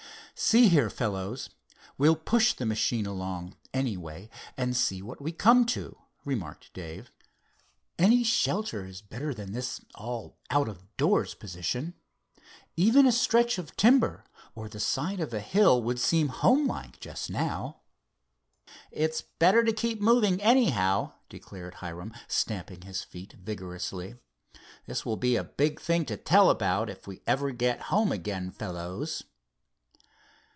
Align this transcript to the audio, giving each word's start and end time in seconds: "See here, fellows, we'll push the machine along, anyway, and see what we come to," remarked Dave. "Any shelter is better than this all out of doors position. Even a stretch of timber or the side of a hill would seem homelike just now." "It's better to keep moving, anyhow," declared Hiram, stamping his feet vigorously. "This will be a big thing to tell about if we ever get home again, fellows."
"See 0.33 0.69
here, 0.69 0.89
fellows, 0.89 1.51
we'll 1.99 2.15
push 2.15 2.53
the 2.53 2.65
machine 2.65 3.05
along, 3.05 3.57
anyway, 3.75 4.27
and 4.57 4.75
see 4.75 4.99
what 5.03 5.21
we 5.21 5.31
come 5.31 5.67
to," 5.67 5.95
remarked 6.25 6.73
Dave. 6.73 7.11
"Any 7.99 8.23
shelter 8.23 8.83
is 8.83 9.03
better 9.03 9.35
than 9.35 9.51
this 9.53 9.81
all 9.93 10.39
out 10.49 10.67
of 10.67 10.97
doors 10.97 11.35
position. 11.35 11.93
Even 12.75 13.05
a 13.05 13.11
stretch 13.11 13.59
of 13.59 13.75
timber 13.77 14.23
or 14.55 14.67
the 14.67 14.79
side 14.79 15.19
of 15.19 15.31
a 15.31 15.41
hill 15.41 15.79
would 15.83 15.99
seem 15.99 16.29
homelike 16.29 16.99
just 16.99 17.29
now." 17.29 17.81
"It's 18.89 19.21
better 19.21 19.63
to 19.63 19.71
keep 19.71 20.01
moving, 20.01 20.41
anyhow," 20.41 21.11
declared 21.29 21.75
Hiram, 21.75 22.15
stamping 22.27 22.81
his 22.81 23.03
feet 23.03 23.33
vigorously. 23.33 24.15
"This 24.87 25.05
will 25.05 25.17
be 25.17 25.35
a 25.35 25.43
big 25.43 25.79
thing 25.79 26.03
to 26.07 26.17
tell 26.17 26.49
about 26.49 26.89
if 26.89 27.05
we 27.05 27.21
ever 27.27 27.51
get 27.51 27.83
home 27.93 28.11
again, 28.11 28.49
fellows." 28.49 29.21